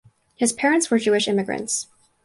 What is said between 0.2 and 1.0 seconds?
His parents were